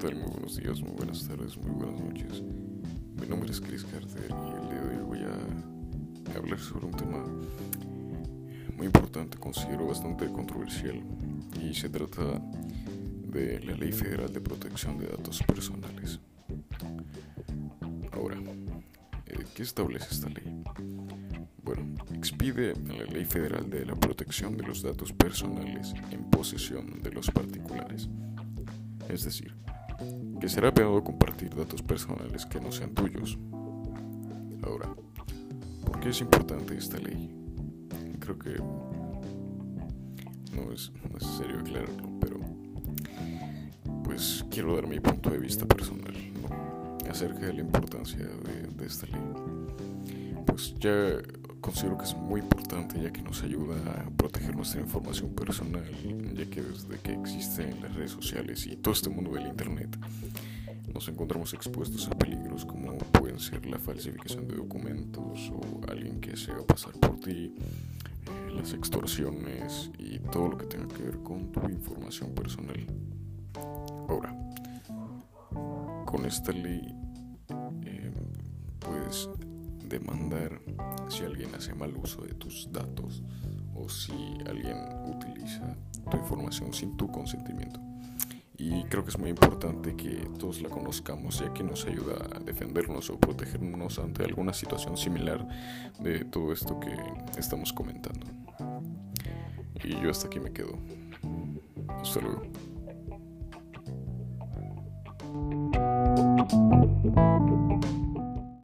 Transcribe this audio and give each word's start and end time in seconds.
buenos 0.00 0.56
días, 0.56 0.80
muy 0.80 0.92
buenas 0.92 1.28
tardes, 1.28 1.58
muy 1.58 1.72
buenas 1.72 2.00
noches. 2.00 2.42
Mi 3.20 3.26
nombre 3.26 3.50
es 3.50 3.60
Chris 3.60 3.84
Carter 3.84 4.30
y 4.30 4.62
el 4.62 4.68
día 4.70 4.80
de 4.80 4.96
hoy 4.96 5.04
voy 5.04 5.18
a 5.20 6.38
hablar 6.38 6.58
sobre 6.58 6.86
un 6.86 6.92
tema 6.92 7.22
muy 8.76 8.86
importante, 8.86 9.36
considero 9.36 9.88
bastante 9.88 10.26
controversial, 10.32 11.02
y 11.60 11.74
se 11.74 11.90
trata 11.90 12.40
de 13.28 13.60
la 13.60 13.74
Ley 13.74 13.92
Federal 13.92 14.32
de 14.32 14.40
Protección 14.40 14.98
de 14.98 15.06
Datos 15.06 15.42
Personales. 15.42 16.18
Ahora, 18.12 18.38
eh, 19.26 19.44
¿qué 19.54 19.62
establece 19.62 20.14
esta 20.14 20.30
ley? 20.30 20.64
Bueno, 21.62 21.94
expide 22.14 22.72
la 22.86 23.04
Ley 23.04 23.26
Federal 23.26 23.68
de 23.68 23.84
la 23.84 23.96
Protección 23.96 24.56
de 24.56 24.66
los 24.66 24.82
Datos 24.82 25.12
Personales 25.12 25.92
en 26.10 26.24
posesión 26.30 27.02
de 27.02 27.12
los 27.12 27.30
particulares 27.30 28.08
es 29.12 29.24
decir, 29.24 29.54
que 30.40 30.48
será 30.48 30.72
penado 30.72 31.02
compartir 31.04 31.54
datos 31.54 31.82
personales 31.82 32.46
que 32.46 32.60
no 32.60 32.72
sean 32.72 32.94
tuyos. 32.94 33.38
Ahora, 34.62 34.94
¿por 35.84 36.00
qué 36.00 36.10
es 36.10 36.20
importante 36.20 36.76
esta 36.76 36.98
ley? 36.98 37.34
Creo 38.18 38.38
que 38.38 38.56
no 40.54 40.72
es 40.72 40.92
necesario 41.12 41.60
aclararlo, 41.60 42.10
pero 42.20 42.40
pues 44.04 44.44
quiero 44.50 44.74
dar 44.74 44.86
mi 44.86 45.00
punto 45.00 45.30
de 45.30 45.38
vista 45.38 45.66
personal 45.66 46.14
acerca 47.08 47.46
de 47.46 47.54
la 47.54 47.60
importancia 47.60 48.18
de, 48.18 48.68
de 48.74 48.86
esta 48.86 49.06
ley. 49.06 49.22
Pues 50.46 50.74
ya 50.76 51.18
considero 51.70 51.98
que 51.98 52.04
es 52.04 52.16
muy 52.16 52.40
importante 52.40 53.00
ya 53.00 53.12
que 53.12 53.22
nos 53.22 53.44
ayuda 53.44 53.76
a 53.92 54.10
proteger 54.10 54.56
nuestra 54.56 54.80
información 54.80 55.32
personal, 55.36 55.84
ya 56.34 56.44
que 56.46 56.62
desde 56.62 56.98
que 56.98 57.12
existen 57.12 57.80
las 57.80 57.94
redes 57.94 58.10
sociales 58.10 58.66
y 58.66 58.74
todo 58.74 58.92
este 58.92 59.08
mundo 59.08 59.30
del 59.34 59.46
Internet, 59.46 59.96
nos 60.92 61.06
encontramos 61.06 61.54
expuestos 61.54 62.08
a 62.08 62.18
peligros 62.18 62.64
como 62.64 62.98
pueden 62.98 63.38
ser 63.38 63.64
la 63.66 63.78
falsificación 63.78 64.48
de 64.48 64.56
documentos 64.56 65.52
o 65.54 65.80
alguien 65.88 66.20
que 66.20 66.36
se 66.36 66.50
haga 66.50 66.66
pasar 66.66 66.90
por 66.94 67.20
ti, 67.20 67.54
eh, 67.54 68.52
las 68.52 68.72
extorsiones 68.72 69.92
y 69.96 70.18
todo 70.18 70.48
lo 70.48 70.58
que 70.58 70.66
tenga 70.66 70.88
que 70.88 71.04
ver 71.04 71.18
con 71.18 71.52
tu 71.52 71.60
información 71.68 72.34
personal. 72.34 72.84
Ahora, 74.08 74.36
con 76.04 76.24
esta 76.26 76.50
ley 76.50 76.82
eh, 77.84 78.10
puedes 78.80 79.28
demandar 79.90 80.62
si 81.08 81.24
alguien 81.24 81.54
hace 81.54 81.74
mal 81.74 81.94
uso 81.96 82.22
de 82.22 82.32
tus 82.34 82.70
datos 82.72 83.22
o 83.74 83.88
si 83.88 84.12
alguien 84.46 84.78
utiliza 85.06 85.76
tu 86.10 86.16
información 86.16 86.72
sin 86.72 86.96
tu 86.96 87.08
consentimiento. 87.08 87.80
Y 88.56 88.84
creo 88.84 89.02
que 89.02 89.10
es 89.10 89.18
muy 89.18 89.30
importante 89.30 89.96
que 89.96 90.28
todos 90.38 90.60
la 90.60 90.68
conozcamos 90.68 91.38
ya 91.40 91.52
que 91.52 91.62
nos 91.62 91.86
ayuda 91.86 92.28
a 92.36 92.38
defendernos 92.40 93.08
o 93.08 93.18
protegernos 93.18 93.98
ante 93.98 94.22
alguna 94.22 94.52
situación 94.52 94.96
similar 94.96 95.46
de 95.98 96.24
todo 96.26 96.52
esto 96.52 96.78
que 96.78 96.94
estamos 97.38 97.72
comentando. 97.72 98.26
Y 99.82 99.98
yo 100.02 100.10
hasta 100.10 100.26
aquí 100.26 100.38
me 100.40 100.52
quedo. 100.52 100.78
Hasta 102.02 102.20
luego. 102.20 102.42